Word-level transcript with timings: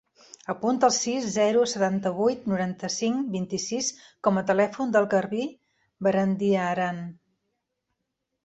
Apunta 0.51 0.87
el 0.91 0.93
sis, 0.99 1.25
zero, 1.33 1.65
setanta-vuit, 1.73 2.47
noranta-cinc, 2.53 3.29
vint-i-sis 3.37 3.91
com 4.29 4.41
a 4.41 4.45
telèfon 4.49 4.97
del 4.97 5.09
Garbí 5.15 5.47
Barandiaran. 6.09 7.05